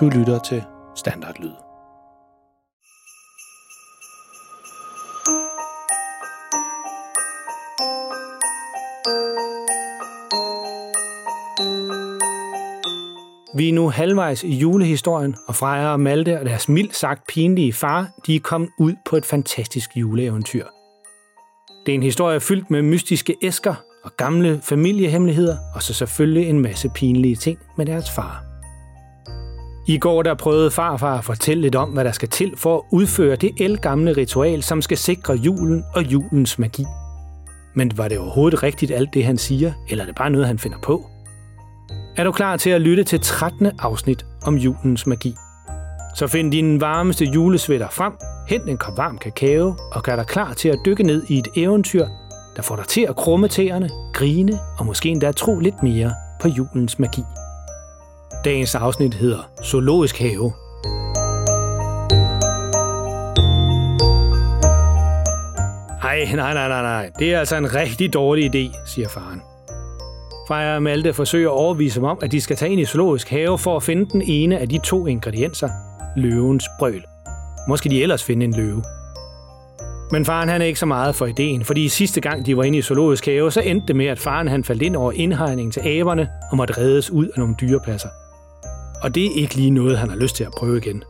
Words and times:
Du 0.00 0.08
lytter 0.08 0.38
til 0.38 0.62
Standardlyd. 0.96 1.50
Vi 13.56 13.68
er 13.68 13.72
nu 13.72 13.88
halvvejs 13.88 14.44
i 14.44 14.54
julehistorien, 14.54 15.36
og 15.48 15.54
Freja 15.54 15.92
og 15.92 16.00
Malte 16.00 16.40
og 16.40 16.46
deres 16.46 16.68
mildt 16.68 16.96
sagt 16.96 17.26
pinlige 17.28 17.72
far, 17.72 18.10
de 18.26 18.36
er 18.36 18.40
kommet 18.40 18.70
ud 18.78 18.94
på 19.06 19.16
et 19.16 19.26
fantastisk 19.26 19.90
juleeventyr. 19.96 20.64
Det 21.86 21.92
er 21.92 21.96
en 21.96 22.02
historie 22.02 22.40
fyldt 22.40 22.70
med 22.70 22.82
mystiske 22.82 23.36
æsker 23.42 23.74
og 24.04 24.16
gamle 24.16 24.60
familiehemmeligheder, 24.62 25.56
og 25.74 25.82
så 25.82 25.94
selvfølgelig 25.94 26.48
en 26.48 26.60
masse 26.60 26.88
pinlige 26.94 27.36
ting 27.36 27.58
med 27.76 27.86
deres 27.86 28.10
far. 28.10 28.55
I 29.88 29.98
går 29.98 30.22
der 30.22 30.34
prøvede 30.34 30.70
farfar 30.70 31.18
at 31.18 31.24
fortælle 31.24 31.62
lidt 31.62 31.74
om, 31.74 31.88
hvad 31.88 32.04
der 32.04 32.12
skal 32.12 32.28
til 32.28 32.52
for 32.56 32.76
at 32.76 32.82
udføre 32.92 33.36
det 33.36 33.50
elgamle 33.60 34.16
ritual, 34.16 34.62
som 34.62 34.82
skal 34.82 34.96
sikre 34.96 35.34
julen 35.34 35.84
og 35.94 36.02
julens 36.12 36.58
magi. 36.58 36.84
Men 37.74 37.98
var 37.98 38.08
det 38.08 38.18
overhovedet 38.18 38.62
rigtigt 38.62 38.92
alt 38.92 39.14
det, 39.14 39.24
han 39.24 39.38
siger, 39.38 39.72
eller 39.90 40.04
er 40.04 40.06
det 40.06 40.16
bare 40.16 40.30
noget, 40.30 40.46
han 40.46 40.58
finder 40.58 40.78
på? 40.82 41.06
Er 42.16 42.24
du 42.24 42.32
klar 42.32 42.56
til 42.56 42.70
at 42.70 42.80
lytte 42.80 43.04
til 43.04 43.20
13. 43.20 43.70
afsnit 43.78 44.26
om 44.42 44.56
julens 44.56 45.06
magi? 45.06 45.34
Så 46.14 46.26
find 46.26 46.52
din 46.52 46.80
varmeste 46.80 47.24
julesvætter 47.24 47.88
frem, 47.90 48.12
hent 48.48 48.68
en 48.68 48.76
kop 48.76 48.96
varm 48.96 49.18
kakao 49.18 49.74
og 49.92 50.02
gør 50.02 50.16
dig 50.16 50.26
klar 50.26 50.52
til 50.52 50.68
at 50.68 50.78
dykke 50.86 51.02
ned 51.02 51.22
i 51.28 51.38
et 51.38 51.48
eventyr, 51.56 52.06
der 52.56 52.62
får 52.62 52.76
dig 52.76 52.86
til 52.86 53.06
at 53.08 53.16
krumme 53.16 53.48
tæerne, 53.48 53.90
grine 54.14 54.58
og 54.78 54.86
måske 54.86 55.08
endda 55.08 55.32
tro 55.32 55.58
lidt 55.58 55.82
mere 55.82 56.12
på 56.40 56.48
julens 56.48 56.98
magi. 56.98 57.22
Dagens 58.44 58.74
afsnit 58.74 59.14
hedder 59.14 59.50
Zoologisk 59.64 60.18
Have. 60.18 60.52
Ej, 66.02 66.24
nej, 66.34 66.54
nej, 66.54 66.68
nej, 66.68 66.82
nej. 66.82 67.10
Det 67.18 67.34
er 67.34 67.38
altså 67.38 67.56
en 67.56 67.74
rigtig 67.74 68.12
dårlig 68.12 68.54
idé, 68.54 68.86
siger 68.86 69.08
faren. 69.08 69.42
Freja 70.48 70.74
og 70.74 70.82
Malte 70.82 71.12
forsøger 71.12 71.48
at 71.48 71.54
overbevise 71.54 72.00
dem 72.00 72.04
om, 72.04 72.18
at 72.22 72.32
de 72.32 72.40
skal 72.40 72.56
tage 72.56 72.72
ind 72.72 72.80
i 72.80 72.84
zoologisk 72.84 73.30
have 73.30 73.58
for 73.58 73.76
at 73.76 73.82
finde 73.82 74.06
den 74.12 74.22
ene 74.22 74.58
af 74.58 74.68
de 74.68 74.78
to 74.78 75.06
ingredienser, 75.06 75.68
løvens 76.16 76.64
brøl. 76.78 77.04
Måske 77.68 77.88
de 77.88 78.02
ellers 78.02 78.24
finde 78.24 78.44
en 78.44 78.52
løve. 78.52 78.82
Men 80.10 80.24
faren 80.24 80.48
han 80.48 80.62
er 80.62 80.66
ikke 80.66 80.78
så 80.78 80.86
meget 80.86 81.14
for 81.14 81.26
ideen, 81.26 81.64
fordi 81.64 81.88
sidste 81.88 82.20
gang 82.20 82.46
de 82.46 82.56
var 82.56 82.62
inde 82.62 82.78
i 82.78 82.82
zoologisk 82.82 83.26
have, 83.26 83.52
så 83.52 83.60
endte 83.60 83.86
det 83.86 83.96
med, 83.96 84.06
at 84.06 84.18
faren 84.18 84.48
han 84.48 84.64
faldt 84.64 84.82
ind 84.82 84.96
over 84.96 85.12
indhegningen 85.12 85.72
til 85.72 85.80
aberne 85.80 86.28
og 86.50 86.56
måtte 86.56 86.78
reddes 86.78 87.10
ud 87.10 87.26
af 87.26 87.38
nogle 87.38 87.54
dyrepasser. 87.60 88.08
Og 89.02 89.14
det 89.14 89.26
er 89.26 89.30
ikke 89.34 89.54
lige 89.54 89.70
noget, 89.70 89.98
han 89.98 90.08
har 90.08 90.16
lyst 90.16 90.36
til 90.36 90.44
at 90.44 90.52
prøve 90.56 90.78
igen. 90.78 91.02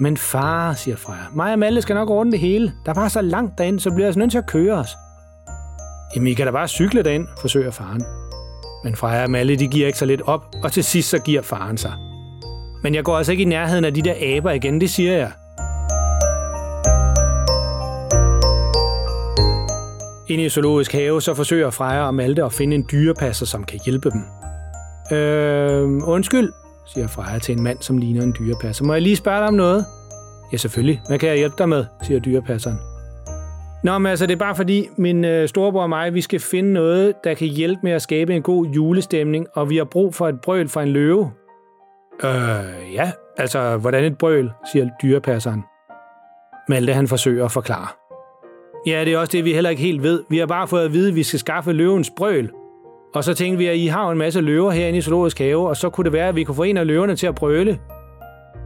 Men 0.00 0.16
far, 0.16 0.74
siger 0.74 0.96
Freja, 0.96 1.18
mig 1.34 1.52
og 1.52 1.58
Malte 1.58 1.82
skal 1.82 1.94
nok 1.94 2.10
ordne 2.10 2.32
det 2.32 2.40
hele. 2.40 2.72
Der 2.84 2.90
er 2.90 2.94
bare 2.94 3.10
så 3.10 3.20
langt 3.20 3.58
derind, 3.58 3.80
så 3.80 3.90
bliver 3.90 4.00
jeg 4.00 4.06
altså 4.06 4.18
nødt 4.18 4.30
til 4.30 4.38
at 4.38 4.46
køre 4.46 4.74
os. 4.74 4.96
Jamen, 6.14 6.26
I 6.26 6.34
kan 6.34 6.46
da 6.46 6.52
bare 6.52 6.68
cykle 6.68 7.02
derind, 7.02 7.26
forsøger 7.40 7.70
faren. 7.70 8.02
Men 8.84 8.96
Freja 8.96 9.22
og 9.22 9.30
Malle, 9.30 9.56
de 9.56 9.68
giver 9.68 9.86
ikke 9.86 9.98
så 9.98 10.04
lidt 10.04 10.22
op, 10.22 10.40
og 10.62 10.72
til 10.72 10.84
sidst 10.84 11.08
så 11.08 11.18
giver 11.18 11.42
faren 11.42 11.78
sig. 11.78 11.92
Men 12.82 12.94
jeg 12.94 13.04
går 13.04 13.16
altså 13.16 13.32
ikke 13.32 13.42
i 13.42 13.46
nærheden 13.46 13.84
af 13.84 13.94
de 13.94 14.02
der 14.02 14.36
aber 14.36 14.50
igen, 14.50 14.80
det 14.80 14.90
siger 14.90 15.12
jeg. 15.12 15.30
Inde 20.28 20.44
i 20.44 20.48
zoologisk 20.48 20.92
have, 20.92 21.22
så 21.22 21.34
forsøger 21.34 21.70
Freja 21.70 22.06
og 22.06 22.14
Malte 22.14 22.44
at 22.44 22.52
finde 22.52 22.76
en 22.76 22.86
dyrepasser, 22.92 23.46
som 23.46 23.64
kan 23.64 23.80
hjælpe 23.84 24.10
dem. 24.10 24.22
Øh, 25.18 26.08
undskyld, 26.08 26.52
siger 26.86 27.06
Freja 27.06 27.38
til 27.38 27.56
en 27.56 27.62
mand, 27.62 27.78
som 27.80 27.98
ligner 27.98 28.22
en 28.22 28.34
dyrepasser. 28.38 28.84
Må 28.84 28.92
jeg 28.92 29.02
lige 29.02 29.16
spørge 29.16 29.38
dig 29.38 29.48
om 29.48 29.54
noget? 29.54 29.84
Ja, 30.52 30.56
selvfølgelig. 30.56 31.02
Hvad 31.08 31.18
kan 31.18 31.28
jeg 31.28 31.36
hjælpe 31.36 31.54
dig 31.58 31.68
med, 31.68 31.84
siger 32.02 32.20
dyrepasseren. 32.20 32.78
Nå, 33.82 33.98
men 33.98 34.10
altså, 34.10 34.26
det 34.26 34.32
er 34.32 34.38
bare 34.38 34.54
fordi, 34.54 34.88
min 34.96 35.24
øh, 35.24 35.48
storebror 35.48 35.82
og 35.82 35.88
mig, 35.88 36.14
vi 36.14 36.20
skal 36.20 36.40
finde 36.40 36.72
noget, 36.72 37.14
der 37.24 37.34
kan 37.34 37.48
hjælpe 37.48 37.80
med 37.82 37.92
at 37.92 38.02
skabe 38.02 38.34
en 38.34 38.42
god 38.42 38.66
julestemning, 38.66 39.46
og 39.54 39.70
vi 39.70 39.76
har 39.76 39.84
brug 39.84 40.14
for 40.14 40.28
et 40.28 40.40
brøl 40.40 40.68
fra 40.68 40.82
en 40.82 40.88
løve. 40.88 41.30
Øh, 42.24 42.94
ja, 42.94 43.10
altså, 43.36 43.76
hvordan 43.76 44.04
et 44.04 44.18
brøl, 44.18 44.50
siger 44.72 44.88
dyrepasseren. 45.02 45.64
Malte, 46.68 46.92
han 46.92 47.08
forsøger 47.08 47.44
at 47.44 47.52
forklare. 47.52 47.86
Ja, 48.86 49.04
det 49.04 49.12
er 49.12 49.18
også 49.18 49.32
det, 49.32 49.44
vi 49.44 49.52
heller 49.52 49.70
ikke 49.70 49.82
helt 49.82 50.02
ved. 50.02 50.24
Vi 50.30 50.38
har 50.38 50.46
bare 50.46 50.68
fået 50.68 50.84
at 50.84 50.92
vide, 50.92 51.08
at 51.08 51.14
vi 51.14 51.22
skal 51.22 51.38
skaffe 51.38 51.72
løvens 51.72 52.10
brøl. 52.16 52.50
Og 53.16 53.24
så 53.24 53.34
tænkte 53.34 53.58
vi, 53.58 53.66
at 53.66 53.76
I 53.76 53.86
har 53.86 54.10
en 54.10 54.18
masse 54.18 54.40
løver 54.40 54.70
herinde 54.70 54.98
i 54.98 55.02
Zoologisk 55.02 55.38
Have, 55.38 55.68
og 55.68 55.76
så 55.76 55.90
kunne 55.90 56.04
det 56.04 56.12
være, 56.12 56.28
at 56.28 56.36
vi 56.36 56.44
kunne 56.44 56.54
få 56.54 56.62
en 56.62 56.76
af 56.76 56.86
løverne 56.86 57.16
til 57.16 57.26
at 57.26 57.34
brøle. 57.34 57.78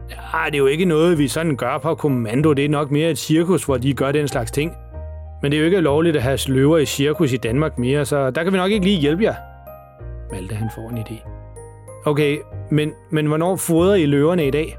Ja, 0.09 0.45
det 0.45 0.53
er 0.53 0.57
jo 0.57 0.65
ikke 0.65 0.85
noget, 0.85 1.17
vi 1.17 1.27
sådan 1.27 1.55
gør 1.55 1.77
på 1.77 1.95
kommando. 1.95 2.53
Det 2.53 2.65
er 2.65 2.69
nok 2.69 2.91
mere 2.91 3.09
et 3.09 3.17
cirkus, 3.17 3.63
hvor 3.63 3.77
de 3.77 3.93
gør 3.93 4.11
den 4.11 4.27
slags 4.27 4.51
ting. 4.51 4.73
Men 5.41 5.51
det 5.51 5.57
er 5.57 5.61
jo 5.61 5.65
ikke 5.65 5.81
lovligt 5.81 6.15
at 6.15 6.21
have 6.21 6.39
løver 6.47 6.77
i 6.77 6.85
cirkus 6.85 7.33
i 7.33 7.37
Danmark 7.37 7.77
mere, 7.77 8.05
så 8.05 8.31
der 8.31 8.43
kan 8.43 8.53
vi 8.53 8.57
nok 8.57 8.71
ikke 8.71 8.85
lige 8.85 8.99
hjælpe 8.99 9.23
jer. 9.23 9.35
Malte 10.31 10.55
han 10.55 10.69
får 10.75 10.89
en 10.89 10.97
idé. 10.97 11.27
Okay, 12.05 12.37
men, 12.71 12.91
men 13.09 13.25
hvornår 13.25 13.55
fodrer 13.55 13.95
I 13.95 14.05
løverne 14.05 14.47
i 14.47 14.51
dag? 14.51 14.77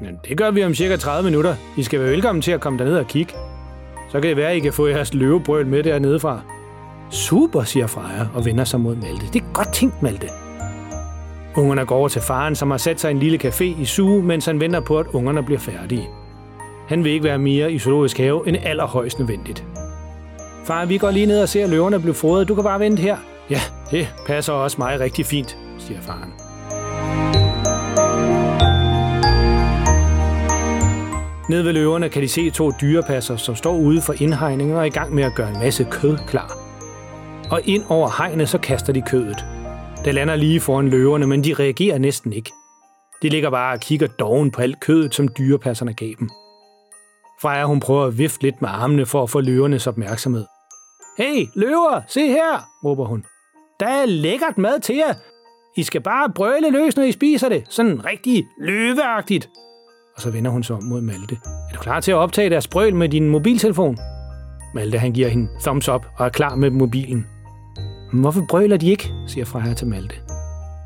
Men 0.00 0.20
det 0.28 0.38
gør 0.38 0.50
vi 0.50 0.64
om 0.64 0.74
cirka 0.74 0.96
30 0.96 1.30
minutter. 1.30 1.54
I 1.76 1.82
skal 1.82 2.00
være 2.00 2.10
velkommen 2.10 2.42
til 2.42 2.52
at 2.52 2.60
komme 2.60 2.78
derned 2.78 2.96
og 2.96 3.06
kigge. 3.06 3.32
Så 4.10 4.20
kan 4.20 4.28
det 4.28 4.36
være, 4.36 4.50
at 4.50 4.56
I 4.56 4.60
kan 4.60 4.72
få 4.72 4.86
jeres 4.86 5.14
løvebrøl 5.14 5.66
med 5.66 5.82
dernede 5.82 6.20
fra. 6.20 6.40
Super, 7.12 7.62
siger 7.62 7.86
Freja 7.86 8.26
og 8.34 8.44
vender 8.44 8.64
sig 8.64 8.80
mod 8.80 8.96
Malte. 8.96 9.26
Det 9.32 9.42
er 9.42 9.52
godt 9.52 9.72
tænkt, 9.72 10.02
Malte. 10.02 10.28
Ungerne 11.56 11.86
går 11.86 11.96
over 11.96 12.08
til 12.08 12.22
faren, 12.22 12.54
som 12.54 12.70
har 12.70 12.78
sat 12.78 13.00
sig 13.00 13.10
i 13.10 13.14
en 13.14 13.18
lille 13.18 13.38
café 13.44 13.64
i 13.64 13.84
suge, 13.84 14.22
mens 14.22 14.46
han 14.46 14.60
venter 14.60 14.80
på, 14.80 14.98
at 14.98 15.06
ungerne 15.12 15.42
bliver 15.42 15.58
færdige. 15.58 16.08
Han 16.88 17.04
vil 17.04 17.12
ikke 17.12 17.24
være 17.24 17.38
mere 17.38 17.72
i 17.72 17.78
zoologisk 17.78 18.18
have 18.18 18.48
end 18.48 18.56
allerhøjst 18.62 19.18
nødvendigt. 19.18 19.64
Far, 20.64 20.84
vi 20.84 20.98
går 20.98 21.10
lige 21.10 21.26
ned 21.26 21.42
og 21.42 21.48
ser 21.48 21.66
løverne 21.66 22.00
blive 22.00 22.14
fodret. 22.14 22.48
Du 22.48 22.54
kan 22.54 22.64
bare 22.64 22.80
vente 22.80 23.02
her. 23.02 23.16
Ja, 23.50 23.60
det 23.90 24.08
passer 24.26 24.52
også 24.52 24.76
mig 24.78 25.00
rigtig 25.00 25.26
fint, 25.26 25.58
siger 25.78 26.00
faren. 26.00 26.32
Ned 31.48 31.62
ved 31.62 31.72
løverne 31.72 32.08
kan 32.08 32.22
de 32.22 32.28
se 32.28 32.50
to 32.50 32.72
dyrepasser, 32.80 33.36
som 33.36 33.54
står 33.54 33.76
ude 33.76 34.00
for 34.00 34.14
indhegningen 34.20 34.76
og 34.76 34.80
er 34.80 34.86
i 34.86 34.90
gang 34.90 35.14
med 35.14 35.24
at 35.24 35.34
gøre 35.34 35.48
en 35.48 35.58
masse 35.58 35.86
kød 35.90 36.18
klar. 36.26 36.61
Og 37.52 37.60
ind 37.64 37.84
over 37.88 38.08
hegnet, 38.18 38.48
så 38.48 38.58
kaster 38.58 38.92
de 38.92 39.02
kødet. 39.02 39.44
Det 40.04 40.14
lander 40.14 40.36
lige 40.36 40.60
foran 40.60 40.88
løverne, 40.88 41.26
men 41.26 41.44
de 41.44 41.54
reagerer 41.54 41.98
næsten 41.98 42.32
ikke. 42.32 42.52
De 43.22 43.28
ligger 43.28 43.50
bare 43.50 43.74
og 43.74 43.80
kigger 43.80 44.06
doven 44.06 44.50
på 44.50 44.62
alt 44.62 44.80
kødet, 44.80 45.14
som 45.14 45.28
dyrepasserne 45.28 45.94
gav 45.94 46.12
dem. 46.18 46.28
Freja 47.42 47.64
hun 47.64 47.80
prøver 47.80 48.04
at 48.04 48.18
vifte 48.18 48.42
lidt 48.42 48.62
med 48.62 48.68
armene 48.72 49.06
for 49.06 49.22
at 49.22 49.30
få 49.30 49.40
løvernes 49.40 49.86
opmærksomhed. 49.86 50.44
Hey, 51.18 51.46
løver, 51.54 52.00
se 52.08 52.26
her, 52.26 52.68
råber 52.84 53.04
hun. 53.04 53.24
Der 53.80 53.86
er 53.86 54.06
lækkert 54.06 54.58
mad 54.58 54.80
til 54.80 54.96
jer. 54.96 55.14
I 55.76 55.82
skal 55.82 56.00
bare 56.00 56.32
brøle 56.34 56.70
løs, 56.70 56.96
når 56.96 57.04
I 57.04 57.12
spiser 57.12 57.48
det. 57.48 57.64
Sådan 57.68 58.04
rigtig 58.04 58.46
løveagtigt. 58.60 59.48
Og 60.16 60.22
så 60.22 60.30
vender 60.30 60.50
hun 60.50 60.62
sig 60.62 60.76
om 60.76 60.84
mod 60.84 61.00
Malte. 61.00 61.38
Er 61.44 61.74
du 61.74 61.80
klar 61.80 62.00
til 62.00 62.12
at 62.12 62.16
optage 62.16 62.50
deres 62.50 62.68
brøl 62.68 62.94
med 62.94 63.08
din 63.08 63.28
mobiltelefon? 63.28 63.98
Malte 64.74 64.98
han 64.98 65.12
giver 65.12 65.28
hende 65.28 65.48
thumbs 65.60 65.88
up 65.88 66.06
og 66.18 66.26
er 66.26 66.30
klar 66.30 66.54
med 66.54 66.70
mobilen. 66.70 67.26
Hvorfor 68.12 68.44
brøler 68.48 68.76
de 68.76 68.90
ikke, 68.90 69.12
siger 69.26 69.44
Freja 69.44 69.74
til 69.74 69.86
Malte. 69.86 70.14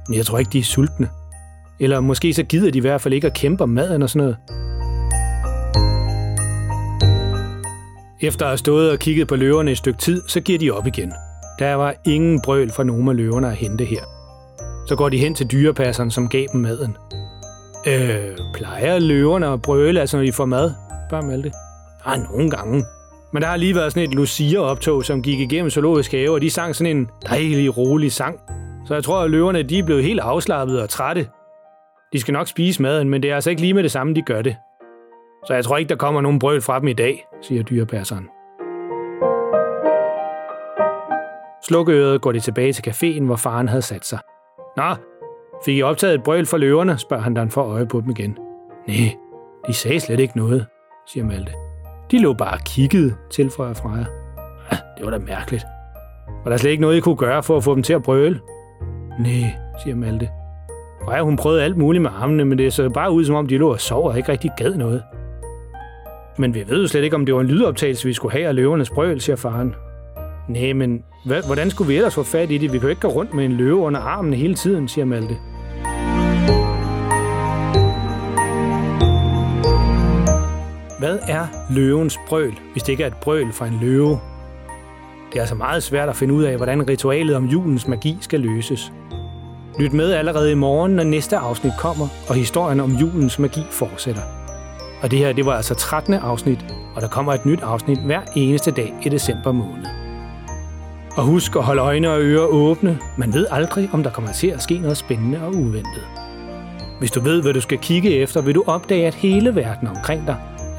Men 0.09 0.17
jeg 0.17 0.27
tror 0.27 0.39
ikke, 0.39 0.53
de 0.53 0.59
er 0.59 0.63
sultne. 0.63 1.09
Eller 1.81 2.01
måske 2.01 2.35
så 2.35 2.43
gider 2.43 2.71
de 2.71 2.79
i 2.79 2.81
hvert 2.81 3.01
fald 3.01 3.15
ikke 3.15 3.27
at 3.27 3.35
kæmpe 3.35 3.63
om 3.63 3.69
maden 3.69 4.03
og 4.03 4.11
sådan 4.11 4.19
noget. 4.19 4.37
Efter 8.21 8.45
at 8.45 8.51
have 8.51 8.59
stået 8.59 8.91
og 8.91 8.99
kigget 8.99 9.29
på 9.29 9.37
løverne 9.37 9.71
et 9.71 9.79
stykke 9.79 9.99
tid, 9.99 10.23
så 10.29 10.41
giver 10.41 10.59
de 10.59 10.71
op 10.71 10.87
igen. 10.87 11.13
Der 11.59 11.75
var 11.75 11.95
ingen 12.05 12.41
brøl 12.41 12.73
fra 12.73 12.85
nogen 12.85 13.09
af 13.09 13.17
løverne 13.17 13.47
at 13.47 13.57
hente 13.57 13.85
her. 13.85 14.03
Så 14.89 14.97
går 14.97 15.09
de 15.09 15.19
hen 15.19 15.35
til 15.35 15.47
dyrepasseren, 15.47 16.11
som 16.11 16.29
gav 16.29 16.47
dem 16.53 16.61
maden. 16.61 16.97
Øh, 17.87 18.39
plejer 18.55 18.99
løverne 18.99 19.47
at 19.47 19.63
brøle, 19.63 20.01
altså 20.01 20.17
når 20.17 20.25
de 20.25 20.33
får 20.33 20.45
mad? 20.45 20.73
Bare 21.11 21.23
Malte. 21.23 21.53
Ah, 22.05 22.21
nogle 22.23 22.51
gange. 22.51 22.85
Men 23.37 23.43
der 23.43 23.49
har 23.49 23.57
lige 23.57 23.75
været 23.75 23.93
sådan 23.93 24.09
et 24.09 24.15
Lucia-optog, 24.15 25.05
som 25.05 25.23
gik 25.23 25.41
igennem 25.41 25.71
zoologisk 25.71 26.13
have, 26.13 26.31
og 26.31 26.41
de 26.41 26.51
sang 26.51 26.77
sådan 26.77 26.97
en 26.97 27.11
dejlig, 27.27 27.79
rolig 27.79 28.13
sang. 28.13 28.41
Så 28.87 28.95
jeg 28.95 29.05
tror, 29.05 29.23
at 29.23 29.31
løverne 29.31 29.63
de 29.63 29.79
er 29.79 29.83
blevet 29.83 30.03
helt 30.03 30.21
afslappede 30.21 30.83
og 30.83 30.89
trætte. 30.89 31.29
De 32.13 32.21
skal 32.21 32.33
nok 32.33 32.49
spise 32.49 32.83
maden, 32.83 33.09
men 33.09 33.23
det 33.23 33.31
er 33.31 33.35
altså 33.35 33.51
ikke 33.51 33.63
lige 33.63 33.75
med 33.75 33.83
det 33.83 33.91
samme, 33.91 34.15
de 34.15 34.23
gør 34.23 34.43
det. 34.43 34.57
Så 35.47 35.55
jeg 35.55 35.65
tror 35.65 35.77
ikke, 35.77 35.89
der 35.89 35.97
kommer 35.97 36.21
nogen 36.21 36.39
brøl 36.39 36.63
fra 36.63 36.81
dem 36.81 36.89
i 36.89 36.93
dag, 36.93 37.27
siger 37.43 37.63
dyrepasseren. 37.63 38.29
Slukøret 41.69 42.21
går 42.21 42.33
de 42.33 42.41
tilbage 42.41 42.73
til 42.73 42.91
caféen, 42.91 43.25
hvor 43.25 43.37
faren 43.37 43.69
havde 43.69 43.83
sat 43.83 44.07
sig. 44.07 44.19
Nå, 44.77 44.95
fik 45.65 45.77
I 45.77 45.83
optaget 45.83 46.15
et 46.15 46.23
brøl 46.23 46.47
for 46.47 46.57
løverne, 46.57 46.99
spørger 46.99 47.23
han, 47.23 47.35
da 47.35 47.41
han 47.41 47.51
får 47.51 47.65
øje 47.65 47.87
på 47.87 48.01
dem 48.01 48.11
igen. 48.11 48.39
Nej, 48.89 49.17
de 49.67 49.73
sagde 49.73 50.01
slet 50.01 50.21
ikke 50.21 50.37
noget, 50.37 50.67
siger 51.07 51.25
Malte. 51.25 51.66
De 52.11 52.23
lå 52.23 52.33
bare 52.33 52.53
og 52.53 52.65
kiggede, 52.65 53.15
tilføjer 53.31 53.75
Freja. 53.75 54.05
Ja, 54.73 54.77
det 54.99 55.05
var 55.05 55.11
da 55.11 55.19
mærkeligt. 55.19 55.65
Var 56.45 56.51
der 56.51 56.57
slet 56.57 56.71
ikke 56.71 56.81
noget, 56.81 56.97
I 56.97 57.01
kunne 57.01 57.17
gøre 57.17 57.43
for 57.43 57.57
at 57.57 57.65
få 57.65 57.75
dem 57.75 57.83
til 57.83 57.93
at 57.93 58.03
brøle? 58.03 58.41
Nej, 59.21 59.55
siger 59.85 59.97
Malte. 59.97 60.29
Freja, 61.05 61.23
hun 61.23 61.37
prøvede 61.37 61.63
alt 61.63 61.77
muligt 61.77 62.03
med 62.03 62.11
armene, 62.21 62.45
men 62.45 62.59
det 62.59 62.73
så 62.73 62.89
bare 62.89 63.13
ud, 63.13 63.25
som 63.25 63.35
om 63.35 63.47
de 63.47 63.59
lå 63.59 63.73
og 63.73 63.81
sov 63.81 64.05
og 64.09 64.17
ikke 64.17 64.33
rigtig 64.33 64.51
gad 64.57 64.75
noget. 64.75 65.03
Men 66.39 66.55
vi 66.55 66.65
ved 66.69 66.83
jo 66.83 66.89
slet 66.89 67.05
ikke, 67.05 67.17
om 67.17 67.27
det 67.27 67.35
var 67.35 67.41
en 67.41 67.47
lydoptagelse, 67.47 68.07
vi 68.07 68.13
skulle 68.13 68.33
have 68.33 68.47
af 68.47 68.55
løvernes 68.55 68.91
brøl, 68.91 69.21
siger 69.21 69.37
faren. 69.37 69.75
Nej, 70.49 70.73
men 70.73 71.05
hvordan 71.47 71.71
skulle 71.71 71.89
vi 71.89 71.97
ellers 71.97 72.15
få 72.15 72.23
fat 72.23 72.51
i 72.51 72.59
det? 72.59 72.73
Vi 72.73 72.79
kan 72.79 72.87
jo 72.87 72.89
ikke 72.89 73.01
gå 73.01 73.09
rundt 73.09 73.35
med 73.35 73.45
en 73.45 73.53
løve 73.53 73.77
under 73.77 74.01
armen 74.01 74.35
hele 74.35 74.55
tiden, 74.55 74.89
siger 74.89 75.05
Malte. 75.05 75.37
Hvad 80.99 81.19
er 81.29 81.47
løvens 81.71 82.19
brøl, 82.29 82.59
hvis 82.73 82.83
det 82.83 82.93
ikke 82.93 83.03
er 83.03 83.07
et 83.07 83.17
brøl 83.17 83.53
fra 83.53 83.67
en 83.67 83.79
løve? 83.81 84.21
Det 85.33 85.37
er 85.37 85.41
altså 85.41 85.55
meget 85.55 85.83
svært 85.83 86.09
at 86.09 86.17
finde 86.17 86.35
ud 86.35 86.43
af, 86.43 86.57
hvordan 86.57 86.89
ritualet 86.89 87.37
om 87.37 87.45
julens 87.45 87.89
magi 87.89 88.19
skal 88.21 88.41
løses. 88.41 88.93
Lyt 89.79 89.93
med 89.93 90.13
allerede 90.13 90.53
i 90.53 90.55
morgen, 90.55 90.93
når 90.93 91.05
næste 91.05 91.37
afsnit 91.37 91.73
kommer, 91.79 92.09
og 92.29 92.35
historien 92.35 92.81
om 92.81 92.91
julens 92.91 93.39
magi 93.39 93.61
fortsætter. 93.71 94.23
Og 95.03 95.11
det 95.11 95.19
her, 95.19 95.33
det 95.33 95.47
var 95.47 95.53
altså 95.53 95.75
13. 95.75 96.15
afsnit, 96.15 96.65
og 96.95 97.03
der 97.03 97.09
kommer 97.09 97.33
et 97.33 97.47
nyt 97.47 97.63
afsnit 97.63 97.99
hver 97.99 98.21
eneste 98.37 98.71
dag 98.71 98.95
i 99.03 99.09
december 99.09 99.53
måned. 99.53 99.87
Og 101.17 101.25
husk 101.25 101.57
at 101.57 101.63
holde 101.63 101.83
øjne 101.83 102.11
og 102.11 102.21
ører 102.21 102.47
åbne. 102.47 102.99
Man 103.19 103.35
ved 103.35 103.47
aldrig, 103.51 103.91
om 103.93 104.03
der 104.03 104.11
kommer 104.11 104.33
til 104.33 104.47
at 104.47 104.63
ske 104.63 104.79
noget 104.79 104.97
spændende 104.97 105.43
og 105.43 105.55
uventet. 105.55 106.07
Hvis 106.99 107.11
du 107.11 107.21
ved, 107.21 107.43
hvad 107.43 107.55
du 107.55 107.61
skal 107.61 107.79
kigge 107.79 108.17
efter, 108.17 108.41
vil 108.41 108.55
du 108.55 108.65
opdage, 108.67 109.07
at 109.07 109.15
hele 109.15 109.55
verden 109.55 109.89
omkring 109.89 110.27
dig 110.27 110.37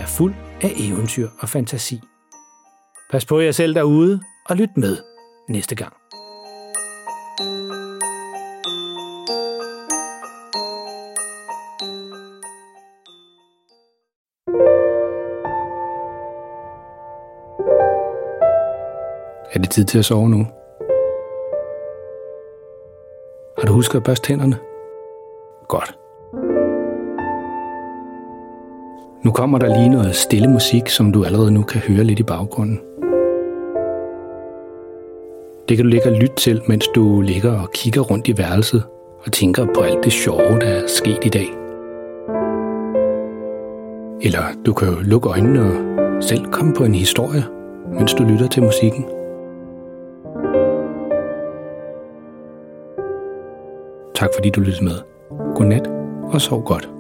fuld 0.08 0.34
af 0.62 0.72
eventyr 0.76 1.30
og 1.40 1.50
fantasi. 1.50 2.02
Pas 3.12 3.26
på 3.26 3.40
jer 3.40 3.52
selv 3.52 3.76
derude, 3.76 4.22
og 4.50 4.56
lyt 4.56 4.78
med 4.78 4.98
næste 5.50 5.76
gang. 5.76 5.94
Er 19.54 19.60
det 19.60 19.70
tid 19.70 19.86
til 19.86 20.00
at 20.00 20.06
sove 20.06 20.30
nu? 20.30 20.48
Har 23.58 23.66
du 23.68 23.74
husket 23.74 23.98
at 23.98 24.04
børste 24.04 24.28
tænderne? 24.28 24.60
Godt. 25.68 26.07
Nu 29.24 29.32
kommer 29.32 29.60
der 29.60 29.68
lige 29.68 29.90
noget 29.90 30.16
stille 30.16 30.48
musik, 30.48 30.90
som 30.90 31.12
du 31.12 31.24
allerede 31.24 31.52
nu 31.52 31.62
kan 31.62 31.82
høre 31.82 32.04
lidt 32.04 32.20
i 32.20 32.24
baggrunden. 32.24 32.80
Det 35.70 35.78
kan 35.78 35.86
du 35.86 35.90
ligge 35.90 36.10
og 36.10 36.18
lytte 36.18 36.36
til, 36.36 36.62
mens 36.68 36.88
du 36.96 37.22
ligger 37.22 37.62
og 37.62 37.72
kigger 37.72 38.02
rundt 38.02 38.28
i 38.28 38.38
værelset 38.38 38.84
og 39.26 39.32
tænker 39.32 39.66
på 39.76 39.82
alt 39.82 40.04
det 40.04 40.14
sjove, 40.14 40.60
der 40.60 40.68
er 40.68 40.88
sket 40.88 41.20
i 41.26 41.30
dag. 41.30 41.48
Eller 44.22 44.44
du 44.66 44.74
kan 44.74 44.88
jo 44.88 44.96
lukke 45.02 45.30
øjnene 45.30 45.62
og 45.62 46.24
selv 46.24 46.46
komme 46.46 46.74
på 46.74 46.84
en 46.84 46.96
historie, 46.96 47.44
mens 47.94 48.14
du 48.14 48.24
lytter 48.24 48.48
til 48.48 48.64
musikken. 48.64 49.06
Tak 54.16 54.30
fordi 54.36 54.50
du 54.50 54.62
lyttede 54.62 54.86
med. 54.86 54.96
Godnat 55.56 55.88
og 56.34 56.42
sov 56.42 56.64
godt. 56.64 56.97